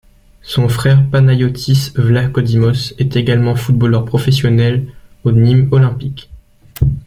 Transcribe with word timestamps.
Son 0.41 0.67
frère, 0.67 1.07
Panayótis 1.11 1.91
Vlachodímos, 1.93 2.95
est 2.97 3.15
également 3.17 3.55
footballeur 3.55 4.03
professionnel 4.03 4.91
au 5.25 5.31
Nîmes 5.31 5.69
Olympique. 5.71 6.31